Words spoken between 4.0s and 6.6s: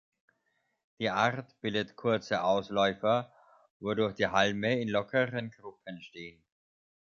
die Halme in lockeren Gruppen stehen.